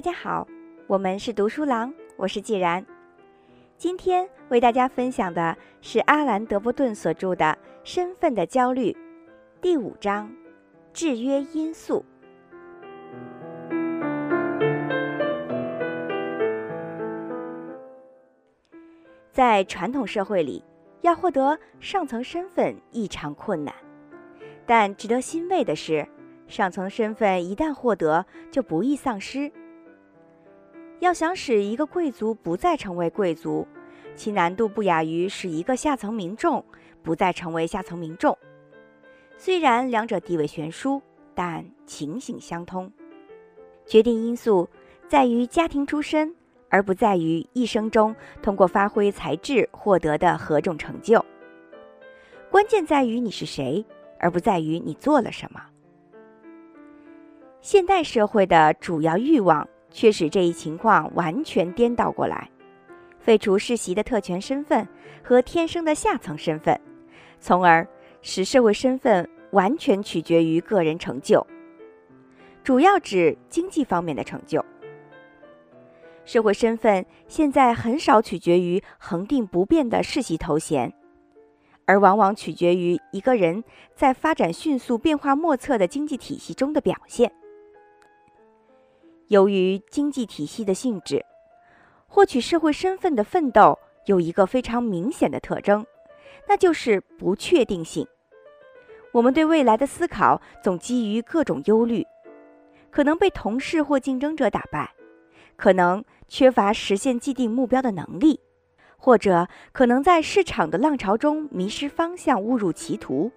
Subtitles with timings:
[0.00, 0.48] 大家好，
[0.86, 2.82] 我们是读书郎，我是既然。
[3.76, 7.44] 今天为大家分享的是阿兰·德波顿所著的
[7.84, 8.92] 《身份的焦虑》
[9.60, 10.34] 第五章：
[10.94, 12.02] 制约因素。
[19.30, 20.64] 在传统社会里，
[21.02, 23.74] 要获得上层身份异常困难，
[24.64, 26.08] 但值得欣慰的是，
[26.48, 29.52] 上层身份一旦获得，就不易丧失。
[31.00, 33.66] 要想使一个贵族不再成为贵族，
[34.14, 36.62] 其难度不亚于使一个下层民众
[37.02, 38.36] 不再成为下层民众。
[39.38, 41.00] 虽然两者地位悬殊，
[41.34, 42.92] 但情形相通。
[43.86, 44.68] 决定因素
[45.08, 46.34] 在于家庭出身，
[46.68, 51.24] 而不在于一生中通过发挥才智获得的何种成就。
[52.50, 53.82] 关键在于你是谁，
[54.18, 55.62] 而不在于你做了什么。
[57.62, 59.66] 现代社会的主要欲望。
[59.90, 62.50] 却使这一情况完全颠倒过来，
[63.18, 64.86] 废除世袭的特权身份
[65.22, 66.80] 和天生的下层身份，
[67.38, 67.86] 从而
[68.22, 71.46] 使社会身份完全取决于个人成就，
[72.62, 74.64] 主要指经济方面的成就。
[76.24, 80.92] 社会身份现在很少取决于恒定不变的世袭头衔，
[81.86, 83.64] 而往往取决于一个人
[83.96, 87.32] 在发展迅速、变化莫测的经济体系中的表现。
[89.30, 91.24] 由于经济体系的性质，
[92.08, 95.86] 获取社会身份的奋斗有一个非常明显的特征，
[96.48, 98.04] 那就是不确定性。
[99.12, 102.04] 我们对未来的思考总基于各种忧虑：
[102.90, 104.92] 可能被同事或竞争者打败，
[105.54, 108.40] 可能缺乏实现既定目标的能力，
[108.96, 113.30] 或者可能在市场的浪潮中迷失方向，误入歧途。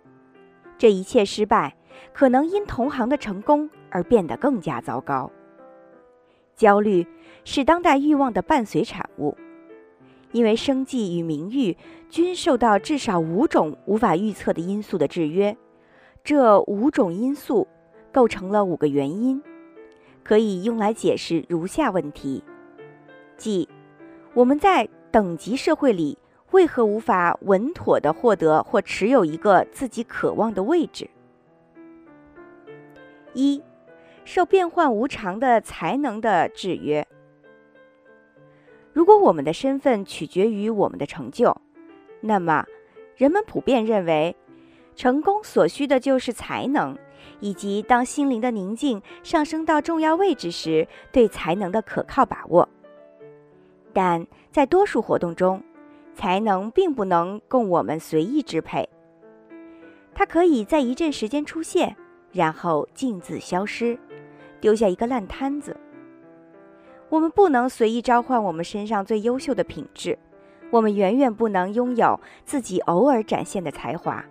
[0.76, 1.78] 这一切失败，
[2.14, 5.30] 可能因同行的成功而变得更加糟糕。
[6.56, 7.06] 焦虑
[7.44, 9.36] 是当代欲望的伴随产物，
[10.32, 11.76] 因为生计与名誉
[12.10, 15.56] 均受到至少五种无法预测的因素的制约。
[16.24, 17.68] 这五种因素
[18.12, 19.42] 构成了五个原因，
[20.24, 22.44] 可以用来解释如下问题：
[23.36, 23.68] 即
[24.34, 26.18] 我们在等级社会里
[26.52, 31.10] 为何无法稳妥地获得或持有一个自己渴望的位置？
[33.34, 33.62] 一。
[34.26, 37.06] 受变幻无常的才能的制约。
[38.94, 41.56] 如果我们的身份取决于我们的成就，
[42.22, 42.66] 那么
[43.16, 44.36] 人们普遍认为，
[44.96, 46.98] 成功所需的就是才能，
[47.40, 52.70] 以及当心灵的宁静上升到重要位置时，对才能的可靠把握。
[53.92, 55.62] 但在多数活动中，
[56.14, 58.88] 才能并不能供我们随意支配，
[60.14, 61.96] 它可以在一阵时间出现，
[62.32, 63.98] 然后径自消失。
[64.64, 65.76] 丢下一个烂摊子。
[67.10, 70.18] 我们不能随意召唤我们身上最优秀的品质，
[70.72, 74.24] 我们远远不能拥有自己偶尔展现的才华。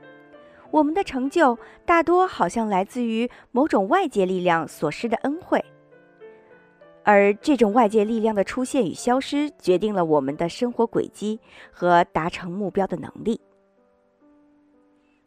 [0.70, 5.62] 我们的成就大多好像来自于某种外界力量所施的恩惠，
[7.02, 11.38] 而这种外界力量的出现与消失，决定了我们的生活轨迹
[11.70, 13.38] 和达成目标的能力。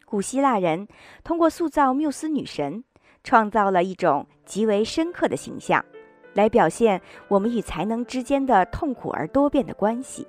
[0.04, 0.88] 古希腊人
[1.24, 2.84] 通过塑造缪斯女神。
[3.26, 5.84] 创造了一种极为深刻的形象，
[6.36, 10.28] 来表现我们与才能之间的痛苦而多变的关系。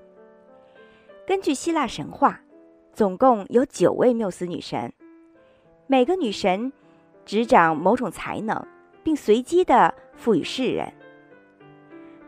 [1.26, 2.40] 根据希腊神话，
[2.94, 4.92] 总共有九位缪斯女神，
[5.86, 6.72] 每个女神
[7.26, 8.66] 执掌某种才能，
[9.04, 10.90] 并随机地赋予世人。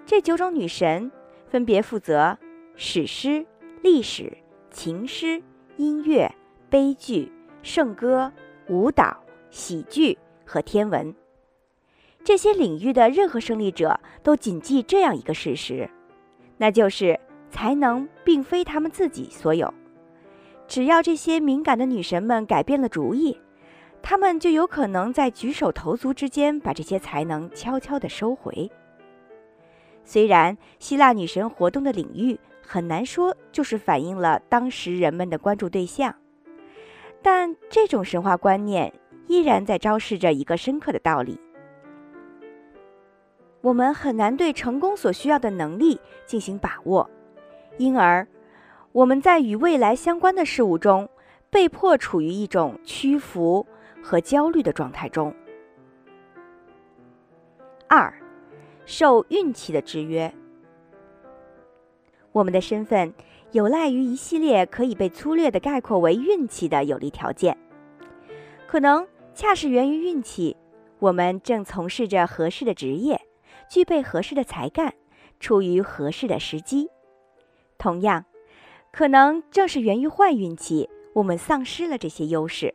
[0.04, 1.10] 这九种女神
[1.48, 2.36] 分别负责
[2.76, 3.46] 史诗、
[3.82, 4.36] 历史、
[4.70, 5.42] 情诗、
[5.78, 6.30] 音乐、
[6.68, 8.30] 悲剧、圣歌、
[8.68, 9.16] 舞蹈、
[9.50, 10.18] 喜剧。
[10.48, 11.14] 和天文，
[12.24, 15.88] 这些领域的任何胜利者都谨记这样一个事实，
[16.56, 17.20] 那就是
[17.50, 19.72] 才能并非他们自己所有。
[20.66, 23.38] 只要这些敏感的女神们改变了主意，
[24.02, 28.70] 她们就有可能在举手投足之间把这些才能悄悄地收回。
[30.04, 36.14] 虽然希腊女神活动的领域很难说就是反映了当时人们的关注对象，
[37.20, 38.90] 但这种神话观念。
[39.28, 41.38] 依然在昭示着一个深刻的道理：
[43.60, 47.08] 我们很难对成功所需要的能力进行把握，
[47.76, 48.26] 因而
[48.92, 51.08] 我们在与未来相关的事物中
[51.50, 53.66] 被迫处于一种屈服
[54.02, 55.34] 和焦虑的状态中。
[57.86, 58.12] 二，
[58.86, 60.32] 受运气的制约，
[62.32, 63.12] 我们的身份
[63.52, 67.56] 有赖于一系列可以被粗略的概括为运气的有利条件，
[68.66, 69.06] 可能。
[69.38, 70.56] 恰是源于运气，
[70.98, 73.20] 我们正从事着合适的职业，
[73.70, 74.92] 具备合适的才干，
[75.38, 76.88] 处于合适的时机。
[77.78, 78.24] 同样，
[78.90, 82.74] 可能正是源于坏运气，我们丧失了这些优势。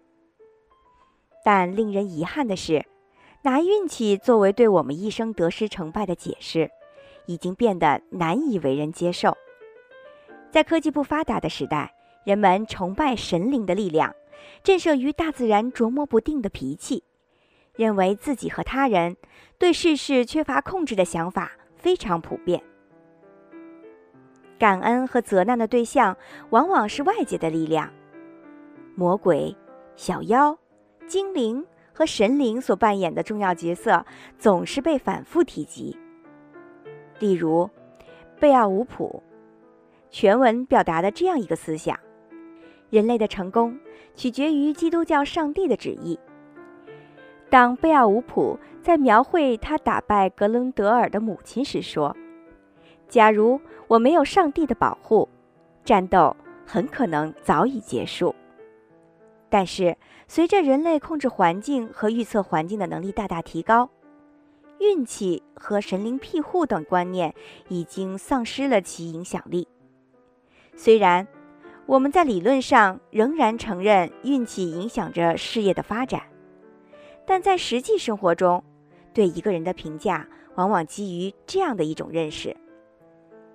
[1.44, 2.86] 但令人遗憾的是，
[3.42, 6.72] 拿运气作为对我们一生得失成败的解释，
[7.26, 9.36] 已经变得难以为人接受。
[10.50, 11.94] 在科技不发达的时代，
[12.24, 14.16] 人们崇拜神灵的力量，
[14.64, 17.04] 震慑于大自然琢磨不定的脾气，
[17.76, 19.18] 认为自己和他人
[19.58, 22.62] 对世事缺乏控制的想法非常普遍。
[24.60, 26.16] 感恩和责难的对象
[26.52, 27.92] 往往是外界的力量，
[28.96, 29.56] 魔鬼、
[29.96, 30.58] 小妖。
[31.06, 31.64] 精灵
[31.94, 34.06] 和神灵所扮演的重要角色
[34.40, 35.96] 总是被反复提及。
[37.20, 37.70] 例如，
[38.40, 39.22] 贝奥武普
[40.10, 42.00] 全文表达的这样一个思想：
[42.94, 43.76] 人类的成功
[44.14, 46.20] 取决于基督教上帝的旨意。
[47.50, 52.16] 当贝奥武普在描绘他打败格伦德尔的母亲时说
[53.10, 55.28] ：“假如我没有上帝的保护，
[55.84, 56.36] 战斗
[56.68, 58.36] 很可能早已结束。”
[59.50, 59.98] 但是，
[60.28, 63.90] 随着人类控制环境和预测环境的能力大大提高，
[64.80, 67.34] 运气和神灵庇护等观念
[67.70, 69.68] 已经丧失了其影响力。
[70.76, 71.28] 虽然
[71.86, 76.24] 我们在理论上仍然承认运气影响着事业的发展，
[77.26, 78.64] 但在实际生活中，
[79.14, 82.56] 对一个人的评价往往基于这样的一种认识：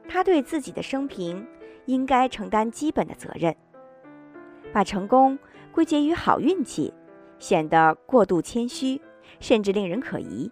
[0.09, 1.47] 他对自己的生平
[1.87, 3.55] 应该承担基本的责任，
[4.73, 5.39] 把成功。
[5.71, 6.93] 归结于好运气，
[7.39, 9.01] 显得过度谦虚，
[9.39, 10.51] 甚至令人可疑；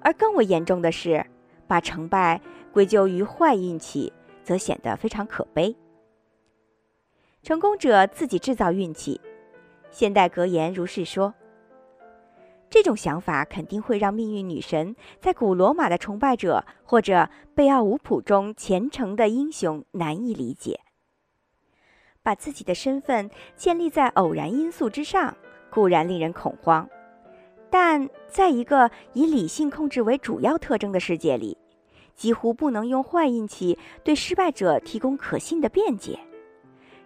[0.00, 1.24] 而更为严重的是，
[1.66, 2.38] 把成败
[2.74, 5.74] 归咎于坏运气，则显得非常可悲。
[7.46, 9.20] 成功者自己制造运气，
[9.92, 11.32] 现代格言如是说。
[12.68, 20.80] 这种想法肯定会让命运女神在古罗马的崇拜者或者贝奥武普中虔诚的英雄难以理解。
[22.20, 25.36] 把自己的身份建立在偶然因素之上，
[25.70, 26.90] 固然令人恐慌，
[27.70, 31.56] 但在一个以理性控制为主要特征的世界里，
[32.16, 36.18] 几乎不能用坏运气对失败者提供可信的辩解。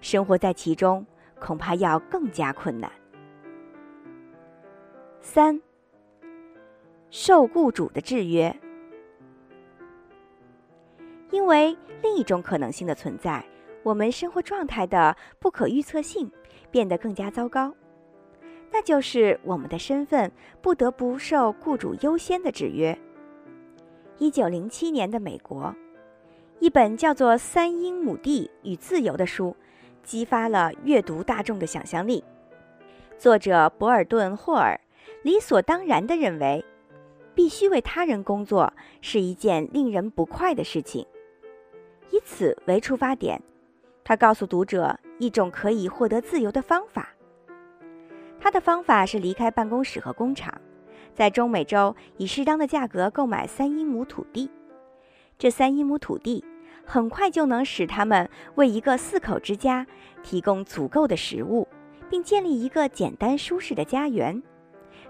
[0.01, 1.05] 生活在其中，
[1.39, 2.91] 恐怕要更加困难。
[5.21, 5.61] 三，
[7.11, 8.55] 受雇主的制约，
[11.31, 13.45] 因为另一种可能性的存在。
[13.83, 16.31] 我们生活状态的不可预测性
[16.71, 17.75] 变得更加糟糕，
[18.71, 20.31] 那就是我们的身份
[20.61, 22.99] 不得不受雇主优先的制约。
[24.19, 25.75] 一九零七年的美国，
[26.59, 29.57] 一本叫做《三英亩地与自由》的书，
[30.11, 32.25] 激发了阅读大众的想象力。
[33.17, 34.81] 作者博尔顿·霍尔
[35.23, 36.65] 理所当然地认为，
[37.33, 41.07] 必须为他人工作是一件令人不快的事情，
[42.11, 43.41] 以此为出发点。
[44.03, 47.11] 他告诉读者一种可以获得自由的方法。
[48.41, 50.53] 他的方法是离开办公室和工厂，
[51.15, 54.51] 在中美洲以适当的价格购买三英亩土地。
[55.39, 56.45] 这三英亩土地
[56.93, 59.87] 很快就能使他们为一个四口之家
[60.25, 61.69] 提供足够的食物，
[62.09, 64.43] 并建立一个简单舒适的家园，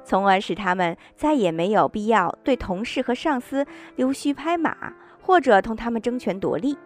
[0.05, 3.67] 从而使他们再也没有必要对同事和上司
[3.97, 6.77] 溜须拍马，或者同他们争权夺利。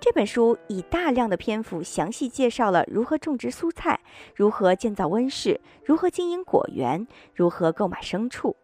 [0.00, 4.00] 这本书以大量的篇幅详细介绍了如何种植蔬菜、
[4.34, 8.56] 如何建造温室、如何经营果园、如何购买牲畜。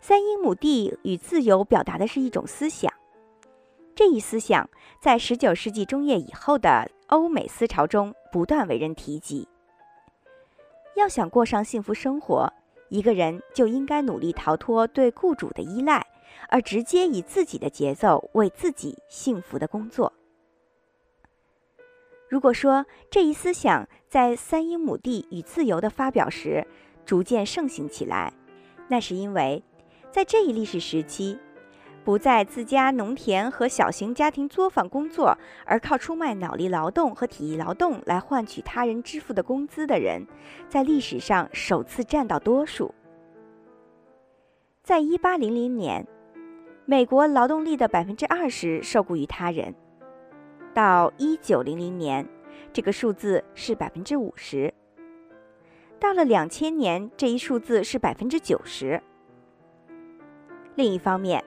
[0.00, 2.92] 三英亩地与自由表达的是一种思想，
[3.98, 9.48] 这一思想在19世纪中叶以后的欧美思潮中不断为人提及。
[10.94, 12.48] 要想过上幸福生活，
[12.90, 16.06] 一个人就应该努力逃脱对雇主的依赖，
[16.48, 20.12] 而直接以自己的节奏为自己幸福的工作。
[22.28, 26.64] 如果说这一思想在《三英亩地与自由》的发表时
[27.04, 28.32] 逐渐盛行起来，
[28.86, 29.60] 那是因为，
[30.12, 31.36] 在这一历史时期，
[32.08, 35.36] 不在自家农田和小型家庭作坊工作，
[35.66, 40.26] 而靠出卖脑力劳动和体力劳动来换取他人支付的工资的人，
[40.70, 42.94] 在历史上首次占到多数。
[44.82, 46.06] 在1800年，
[46.86, 49.74] 美国劳动力的百分之二十受雇于他人。
[50.72, 52.26] 到一九零零年，
[52.72, 54.72] 这个数字是百分之五十。
[56.00, 58.98] 到了两千年，这一数字是百分之九十。
[60.74, 61.44] 另一方面，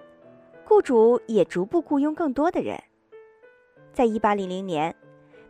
[0.65, 2.81] 雇主也逐步雇佣更多的人。
[3.93, 4.95] 在一八零零年，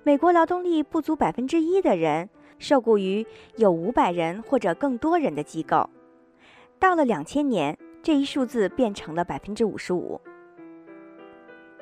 [0.03, 3.25] 美国劳动力不足百分之一的人受雇于
[3.55, 5.89] 有五百人或者更多人的机构。
[6.79, 10.19] 到了两千年，这一数字变成了百分之五十五。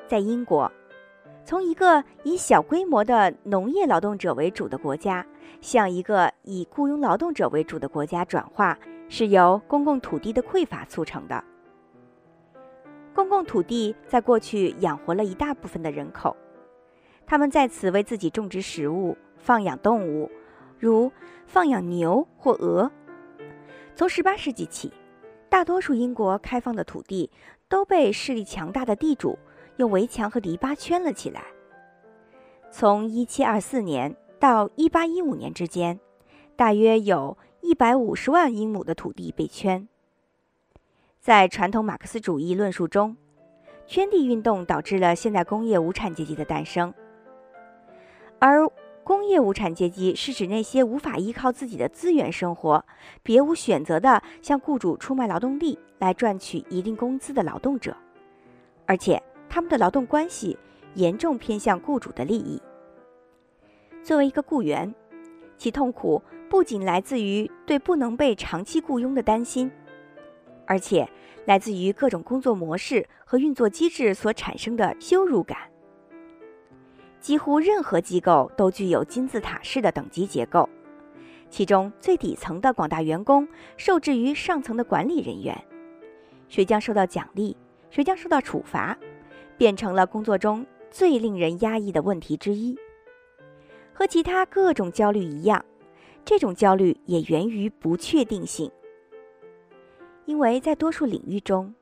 [0.06, 0.70] 在英国，
[1.44, 5.26] 从一个以小规模的农业劳动者为主的国家，
[5.62, 11.42] 向一个以雇佣劳动者为主的国家转化，是由公共土地的匮乏促成的。
[13.14, 16.36] 公共土地在过去养活了一大部分的人口，
[17.26, 20.30] 他们在此为自己种植食物、放养动物，
[20.78, 21.10] 如
[21.46, 22.90] 放养牛或鹅。
[23.94, 24.92] 从18世纪起，
[25.48, 27.30] 大多数英国开放的土地
[27.68, 29.38] 都被势力强大的地主
[29.76, 31.42] 用围墙和篱笆圈了起来。
[32.70, 35.98] 从1724年到1815年之间，
[36.54, 39.88] 大约有一百五十万英亩的土地被圈。
[41.20, 43.14] 在传统马克思主义论述中，
[43.86, 46.94] 圈地运动导致了现代工业无产阶级的诞生。
[48.38, 48.66] 而
[49.04, 52.82] 工业无产阶级是指那些无法依靠自己的资源生活、
[53.22, 57.94] 别无选择的向雇主出卖劳动力来赚取一定工资的劳动者，
[58.86, 60.56] 而且他们的劳动关系
[60.94, 62.58] 严重偏向雇主的利益。
[64.02, 64.94] 作为一个雇员，
[65.58, 69.70] 其痛苦不仅来自于对不能被长期雇佣的担心。
[70.70, 71.04] 而且，
[71.46, 75.58] 来自于各种工作模式和运作机制所产生的羞辱感。
[77.18, 80.68] 几乎任何机构都具有金字塔式的等级结构，
[81.48, 85.60] 其中最底层的广大员工受制于上层的管理人员，
[86.48, 87.56] 谁将受到奖励，
[87.90, 88.96] 谁将受到处罚，
[89.58, 92.78] 变成了工作中最令人压抑的问题之一。
[93.92, 95.64] 和其他各种焦虑一样，
[96.24, 98.70] 这种焦虑也源于不确定性。
[100.30, 101.74] 因为在多数领域中，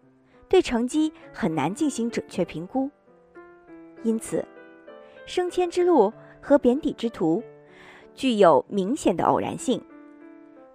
[0.49, 2.91] 对成绩很难进行准确评估，
[4.03, 4.43] 因此，
[5.27, 7.43] 升迁之路和贬底之途
[8.15, 9.85] 具有明显的偶然性。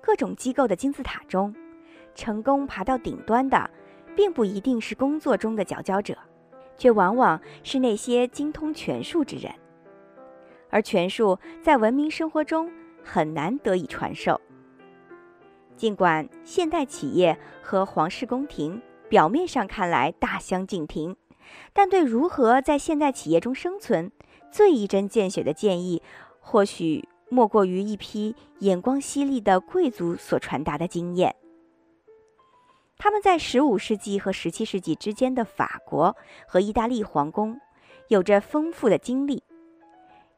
[0.03, 1.51] 各种机构的金字塔中，
[2.13, 3.67] 成功爬到顶端的，
[4.15, 6.15] 并不一定是工作中的佼佼者，
[6.77, 9.51] 却往往是那些精通权术之人，
[10.69, 12.71] 而权术在文明生活中
[13.03, 14.39] 很难得以传授。
[15.75, 21.15] 尽管现代企业和皇室宫廷表面上看来大相径庭，
[21.73, 24.11] 但对如何在现代企业中生存，
[24.51, 26.01] 最一针见血的建议，
[26.39, 31.35] 或许莫过于一批眼光犀利的贵族所传达的经验。
[32.97, 36.15] 他们在15世纪和17世纪之间的法国
[36.47, 37.59] 和意大利皇宫，
[38.07, 39.43] 有着丰富的经历。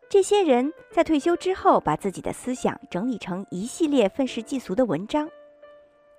[0.08, 5.30] 这些人在退休之后，把自己的思想整理成一系列愤世嫉俗的文章。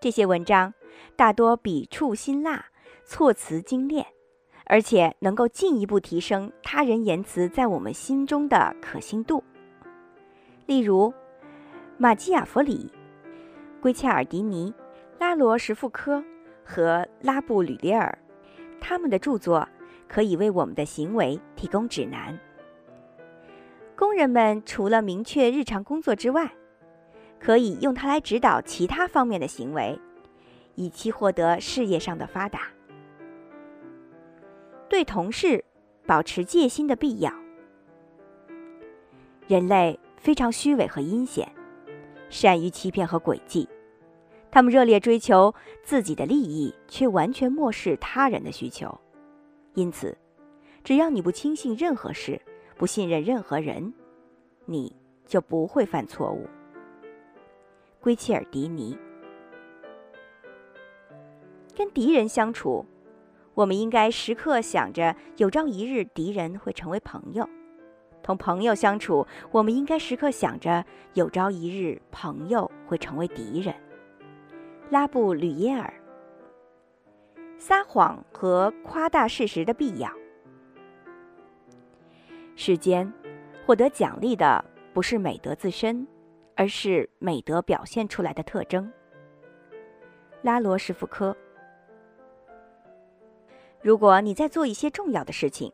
[0.01, 0.75] 这些文章
[1.15, 2.67] 大多笔触辛辣，
[3.05, 4.05] 措辞精炼，
[4.67, 9.43] 而且能够进一步提升他人言辞在我们心中的可信度。
[10.67, 11.15] 例如，
[11.97, 12.93] 马基雅弗里、
[13.81, 14.75] 圭切尔迪尼、
[15.19, 16.23] 拉罗什富科
[16.65, 18.19] 和拉布吕列尔，
[18.81, 19.67] 他们的著作
[20.09, 22.39] 可以为我们的行为提供指南。
[23.97, 26.53] 工人们除了明确日常工作之外，
[27.41, 29.99] 可以用它来指导其他方面的行为，
[30.75, 32.69] 以期获得事业上的发达。
[34.89, 35.65] 对同事
[36.05, 37.33] 保持戒心的必要。
[39.49, 41.51] 人类非常虚伪和阴险，
[42.29, 43.67] 善于欺骗和诡计，
[44.51, 49.01] 他们热烈追求自己的利益，却完全漠视他人的需求。
[49.73, 50.17] 因此，
[50.85, 52.41] 只要你不轻信任何事，
[52.77, 53.93] 不信任任何人，
[54.67, 56.47] 你就不会犯错误。
[58.01, 58.97] 圭切尔迪尼。
[61.75, 62.85] 跟敌人相处，
[63.55, 67.45] 我们应该时刻想着有朝一日敌人会成为朋友；
[68.23, 73.75] 同朋友相处，我们应该时刻想着有朝一日朋友会成为敌人。
[74.91, 75.93] 拉布吕耶尔。
[77.59, 80.11] 撒谎和夸大事实的必要。
[82.59, 83.13] 世间，
[83.67, 86.09] 获得奖励的不是美德自身，
[86.55, 88.91] 而是美德表现出来的特征。
[90.41, 91.37] 拉罗什福科。
[93.83, 95.71] 如果你在做一些重要的事情，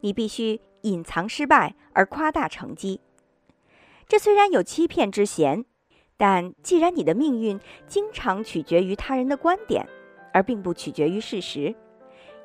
[0.00, 3.00] 你必须隐藏失败而夸大成绩。
[4.06, 5.64] 这虽然有欺骗之嫌，
[6.16, 9.84] 但既然你的命运经常取决于他人的观点，
[10.32, 11.74] 而并不取决于事实，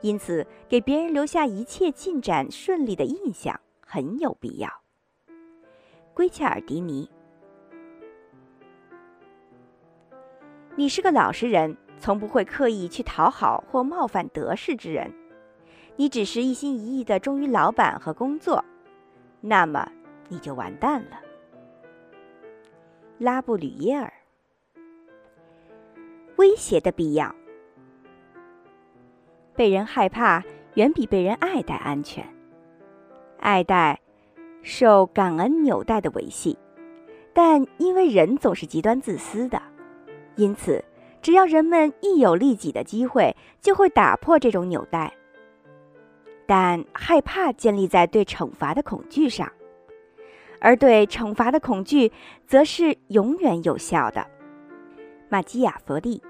[0.02, 3.60] 因此给别人留下一切进展顺利的印象。
[3.90, 4.70] 很有必要。
[6.14, 7.10] 圭切尔迪尼，
[10.76, 15.14] 你是个老实人，从不会刻意去讨好或冒犯得势之人。
[15.96, 18.64] 你只是一心一意的忠于老板和工作，
[19.40, 19.90] 那么
[20.28, 21.22] 你就完蛋了。
[23.18, 24.12] 拉布吕耶尔，
[26.36, 27.34] 威胁的必要。
[29.56, 30.44] 被人害怕
[30.76, 32.37] 远比被人爱戴安全。
[33.40, 34.00] 爱戴
[34.62, 36.58] 受感恩纽带的维系，
[37.34, 39.62] 但因为人总是极端自私的，
[40.36, 40.84] 因此
[41.22, 45.14] 只要人们一有利己的机会，就会打破这种纽带。
[46.46, 49.52] 但害怕建立在对惩罚的恐惧上，
[50.60, 52.12] 而对惩罚的恐惧
[52.46, 54.26] 则是永远有效的。
[55.30, 56.22] 马基雅佛利。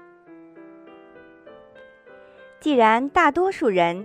[2.58, 4.04] 既然大多数人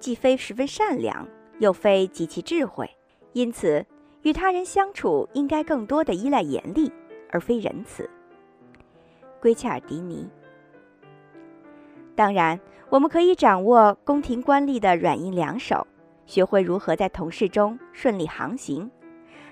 [0.00, 2.88] 既非十分善良，又非极其智慧，
[3.32, 3.84] 因此
[4.22, 6.92] 与他人相处应该更多的依赖严厉，
[7.30, 8.08] 而非仁慈。
[9.40, 10.28] 圭切尔迪尼。
[12.14, 12.58] 当然，
[12.90, 15.86] 我们可以掌握宫廷官吏的软硬两手，
[16.26, 18.90] 学会如何在同事中顺利航行，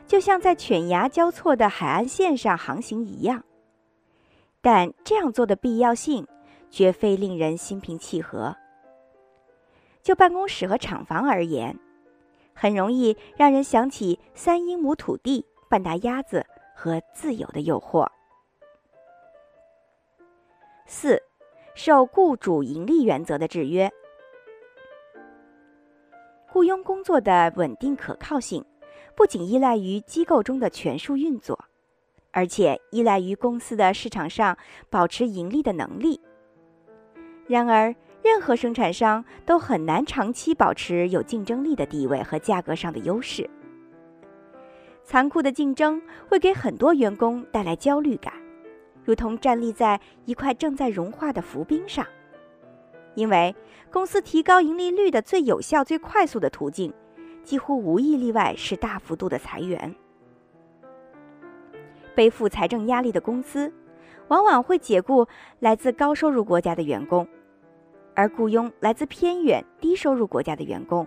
[0.07, 3.45] 就像在犬牙交错的海岸线上航行一样。
[4.61, 6.27] 但这样做的必要性。
[6.73, 8.57] 绝非令人心平气和。
[10.03, 11.79] 就办公室和厂房而言，
[12.55, 18.07] 很容易让人想起三英亩土地、半打鸭子和自由的诱惑。
[20.87, 21.23] 四，
[21.75, 23.91] 受雇主盈利原则的制约。
[26.49, 28.63] 雇佣工作的稳定可靠性，
[29.17, 31.59] 不仅依赖于机构中的权术运作，
[32.31, 34.59] 而且依赖于公司的市场上
[34.91, 36.21] 保持盈利的能力。
[37.47, 43.49] 然而，任何生产商都很难长期保持有竞争力的地位和价格上的优势。
[45.03, 48.33] 残酷的竞争会给很多员工带来焦虑感，
[49.05, 52.07] 如同站立在一块正在融化的浮冰上。
[53.15, 53.55] 因为
[53.91, 56.95] 公司提高盈利率的最有效、最快速的途径，
[57.43, 59.95] 几乎无一例外是大幅度的裁员。
[62.15, 63.73] 背负财政压力的公司。
[64.29, 65.27] 往往会解雇
[65.59, 67.29] 来自高收入国家的员工，
[68.15, 71.07] 而雇佣来自偏远低收入国家的员工。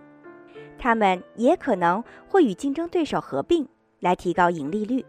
[0.77, 3.67] 他们也可能会与竞争对手合并
[3.99, 5.05] 来提高盈利率。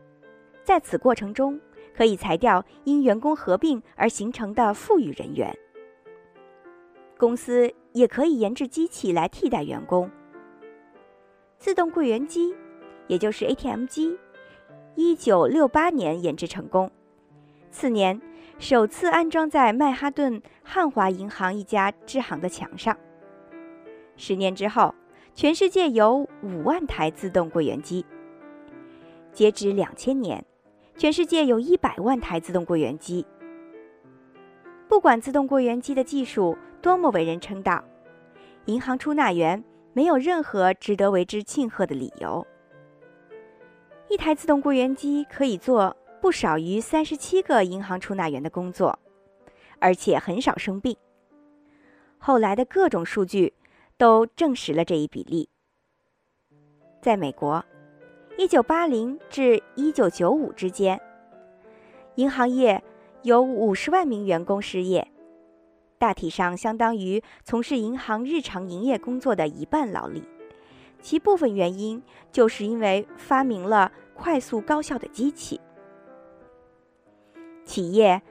[0.62, 1.60] 在此过程中，
[1.94, 5.56] 可以裁掉因员工合并而形成的富裕人员。
[7.18, 10.10] 公司也可以研制机器来替代员工。
[11.58, 12.54] 自动柜员机，
[13.06, 14.18] 也就是 ATM 机，
[14.94, 16.90] 一九六八年研制成功。
[17.76, 18.18] 次年，
[18.58, 22.96] 首次安装在曼哈顿汉华银行一家支行的墙上。
[24.16, 24.94] 十年之后，
[25.34, 28.06] 全世界有五万台自动柜员机。
[29.30, 30.42] 截止两千年，
[30.96, 33.26] 全世界有一百万台自动柜员机。
[34.88, 37.84] 不管自动柜员机的技术多么为人称道，
[38.64, 39.62] 银行出纳员
[39.92, 42.46] 没有任何值得为之庆贺的理由。
[44.08, 45.94] 一台自动柜员机可以做。
[46.20, 48.98] 不少于三十七个银行出纳员的工作，
[49.78, 50.96] 而且很少生病。
[52.18, 53.54] 后来的各种数据
[53.96, 55.48] 都证实了这一比例。
[57.00, 57.64] 在美国，
[58.36, 61.00] 一九八零至一九九五之间，
[62.16, 62.82] 银行业
[63.22, 65.06] 有五十万名员工失业，
[65.98, 70.24] 大体上相当于从事银行日常营业工作的一半劳力。
[71.00, 72.02] 其部分原因
[72.32, 75.60] 就是因为发明了快速高效的机器。
[77.66, 78.22] 企业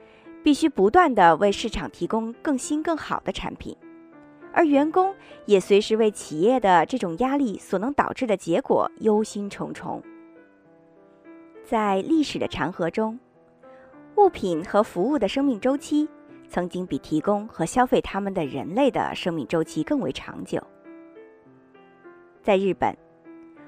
[0.42, 3.76] 必须不断地为市场提供更新更好的产品，
[4.52, 10.02] 而员工也随时为企业的这种压力所能导致的结果忧心忡忡。
[11.62, 13.18] 在历史的长河中，
[14.16, 16.08] 物品和服务的生命周期
[16.48, 20.62] 曾经比提供和消费他们的人类的生命周期更为长久。
[22.42, 22.96] 在日本，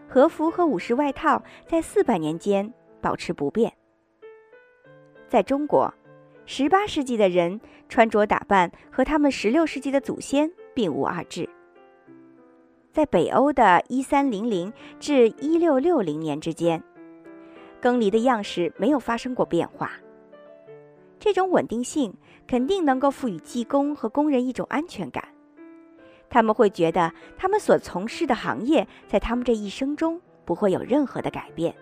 [0.08, 3.72] 和服和武士外套在四百年间保持不变。
[5.28, 5.92] 在中国，
[6.46, 11.48] 十八世纪的人穿着打扮和他们十六世纪的祖先并无二致。
[12.90, 16.82] 在北欧的一三零零至一六六零年之间，
[17.80, 19.92] 耕犁的样式没有发生过变化。
[21.20, 22.14] 这种稳定性
[22.46, 25.22] 肯定能够赋予技工和工人一种安全感，
[26.30, 31.74] 他们会觉得他们所从事的行业在他们这一生中不会有任何的改变。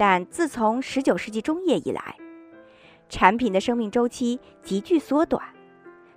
[0.00, 2.16] 但自从十九世纪中叶以来，
[3.10, 5.44] 产品的生命周期急剧缩短，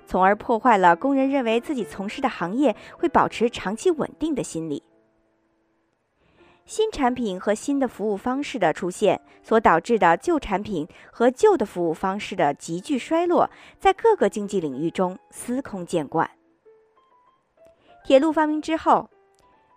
[0.06, 4.82] 从而破坏了工人认为自己从事的行业会保持长期稳定的心理。
[6.66, 16.32] 新产品和新的服务方式的出现所导致的旧产品和旧的服务方式的急剧衰落，在各个经济领域中司空见惯。
[18.06, 19.10] 铁路发明之后，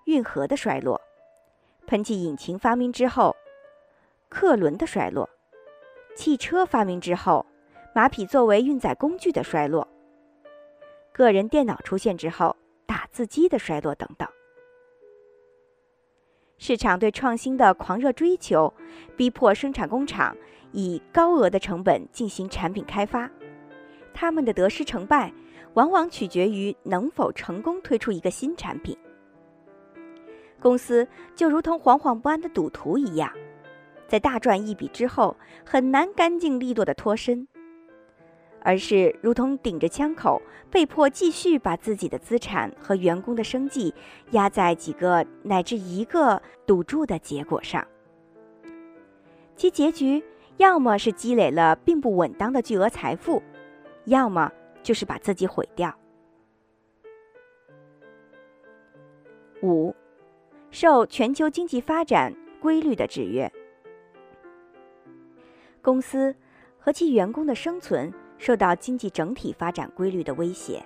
[0.04, 0.96] 运河的衰落；
[1.88, 3.34] 喷气引擎发明之后。
[4.28, 5.28] 客轮的衰落，
[6.14, 7.46] 汽车发明之后，
[7.94, 9.86] 马匹作为运载工具的衰落，
[11.12, 12.54] 个人电脑出现之后，
[12.86, 14.28] 打字机的衰落等等。
[16.58, 18.72] 市场对创新的狂热追求，
[19.16, 20.36] 逼迫生产工厂
[20.72, 23.30] 以高额的成本进行产品开发。
[24.12, 25.32] 他们的得失成败，
[25.74, 28.96] 往往取决于能否成功推出一个新产品。
[30.58, 33.30] 公司就如同惶惶不安的赌徒一样，
[34.06, 37.46] 在大赚一笔之后，很难干净利落的脱身。
[38.60, 43.94] 而是如同顶着枪口，被迫继续把自己的资产和员工的生计
[44.32, 47.86] 压在几个乃至一个赌注的结果上，
[49.54, 50.20] 其结局
[50.56, 53.40] 要么是积累了并不稳当的巨额财富，
[54.06, 54.50] 要么
[54.82, 55.96] 就是把自己毁掉。
[59.62, 59.94] 五，
[60.72, 63.48] 受全球经济发展规律的制约，
[65.86, 66.34] 公司
[66.76, 68.12] 和其员工的生存。
[68.38, 70.84] 受到经济整体发展规律的威胁。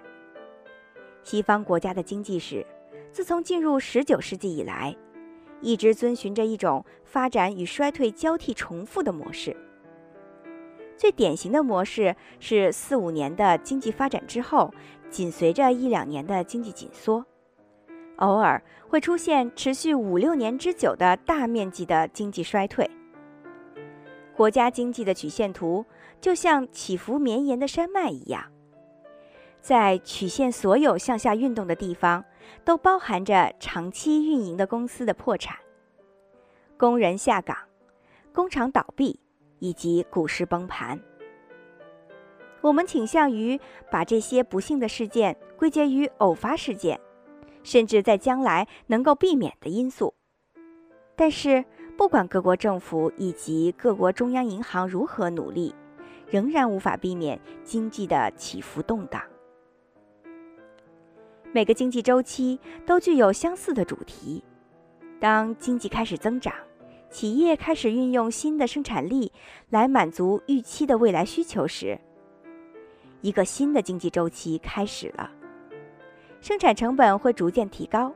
[1.24, 2.64] 西方国家的经济史，
[3.10, 4.96] 自从进入19世纪以来，
[5.60, 9.56] 一直遵循着一种发展与衰退交替重复的模式。
[10.96, 14.72] 最典型的模式是四五年的经济发展之后，
[15.08, 17.26] 紧随着一两年的经济紧缩，
[18.18, 22.88] 偶尔会出现持续五六年之久的大面积的经济衰退。
[24.40, 25.84] 国家经济的曲线图。
[26.18, 28.50] 就像起伏绵延的山脉一样，
[29.60, 32.24] 在曲线所有向下运动的地方，
[32.64, 35.58] 都包含着长期运营的公司的破产、
[36.78, 37.54] 工人下岗、
[38.32, 39.20] 工厂倒闭
[39.58, 40.98] 以及股市崩盘。
[42.62, 46.98] 我们倾向于把这些不幸的事件归结于偶发事件，
[47.62, 50.14] 甚至在将来能够避免的因素。
[51.16, 51.64] 但是，
[52.00, 55.74] 不管各国政府以及各国中央银行如何努力，
[56.30, 59.20] 仍然无法避免经济的起伏动荡。
[61.52, 64.42] 每个经济周期都具有相似的主题。
[65.20, 66.54] 当经济开始增长，
[67.10, 69.30] 企业开始运用新的生产力
[69.68, 72.00] 来满足预期的未来需求时，
[73.20, 75.30] 一个新的经济周期开始了。
[76.40, 78.10] 生产成本会逐渐提高，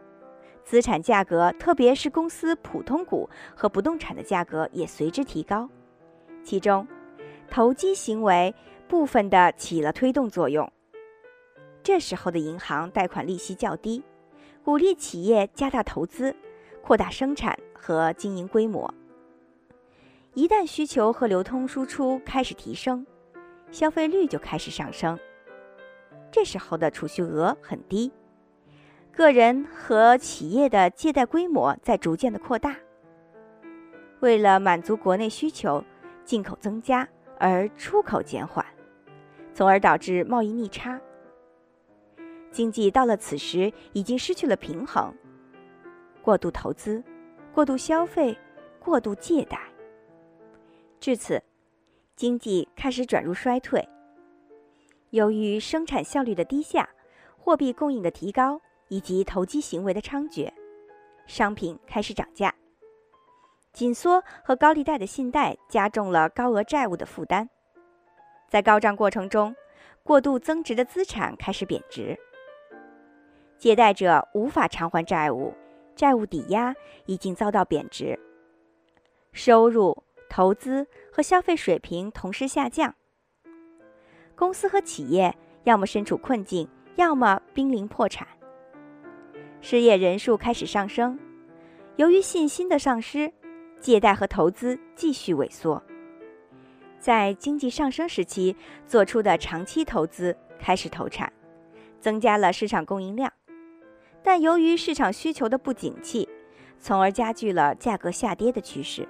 [0.64, 5.68] 资产价格，特别是公司普通股和不动产的价格也随之提高，
[6.42, 6.86] 其中。
[7.50, 8.52] 投机行为
[8.88, 10.68] 部分的起了推动作用。
[11.82, 14.02] 这时候的银行贷款利息较低，
[14.64, 16.34] 鼓励企业加大投资、
[16.82, 18.92] 扩大生产和经营规模。
[20.32, 23.06] 一旦需求和流通输出开始提升，
[23.70, 25.16] 消费率就开始上升。
[26.32, 28.10] 这时候的储蓄额很低，
[29.16, 32.76] 个人和企业的借贷规模在逐渐的扩大。
[34.20, 35.84] 为了满足国内需求，
[36.24, 37.08] 进口增加。
[37.36, 38.64] 而出口减缓，
[39.52, 40.98] 从而导致贸易逆差。
[42.50, 45.12] 经济到了此时已经失去了平衡，
[46.22, 47.02] 过度投资、
[47.52, 48.38] 过度消费、
[48.78, 49.60] 过度借贷，
[51.00, 51.42] 至此，
[52.14, 53.86] 经济开始转入衰退。
[55.10, 56.88] 由于生产效率的低下、
[57.36, 60.52] 货币供应的提高以及投机行为的猖獗，
[61.26, 62.54] 商品开始涨价。
[63.72, 67.48] 紧缩和高利贷的信贷加重了高额债务的负担，
[68.48, 69.56] 在高涨过程中，
[70.04, 72.16] 过度增值的资产开始贬值，
[73.58, 75.52] 借贷者无法偿还债务，
[75.96, 76.72] 债务抵押
[77.06, 78.16] 已经遭到贬值，
[79.32, 82.94] 收入、投资和消费水平同时下降，
[84.36, 88.28] 公司和企业要么身处困境，要么濒临破产，
[89.66, 91.18] 失业人数开始上升，
[91.96, 93.32] 由于信心的丧失。
[93.80, 95.82] 借贷和投资继续萎缩，
[96.98, 98.54] 在经济上升时期
[98.86, 101.32] 做出的长期投资开始投产，
[101.98, 103.32] 增加了市场供应量，
[104.22, 106.28] 但由于市场需求的不景气，
[106.78, 109.08] 从而加剧了价格下跌的趋势。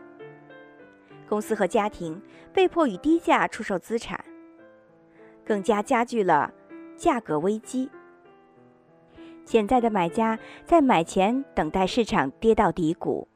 [1.29, 2.21] 公司和家庭
[2.53, 4.25] 被迫以低价出售资产，
[5.45, 6.53] 更加加剧了
[6.97, 7.91] 价格危机。
[9.45, 13.27] 现在的买家在买前等待市场跌到底谷。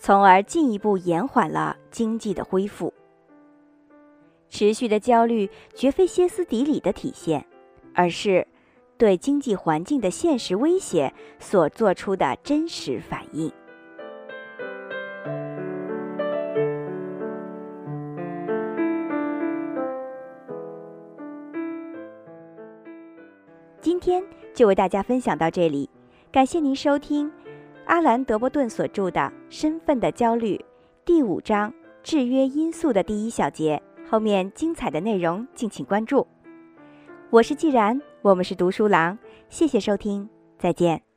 [0.00, 2.92] 从而进一步延缓了经济的恢复。
[4.48, 7.44] 持续的焦虑绝非歇斯底里的体现，
[7.94, 8.46] 而是
[8.96, 13.52] 对经济环境的现实威胁所做出的真实反应。
[24.58, 25.88] 就为大家分享到这里，
[26.32, 27.30] 感谢您收听。
[27.84, 30.56] 阿兰·德伯顿所著的《身份的焦虑》
[31.04, 36.26] 第五章“制约因素”的第一小节，后面精彩的内容敬请关注。
[37.30, 39.16] 我是既然，我们是读书郎，
[39.48, 41.07] 谢谢收听，再见。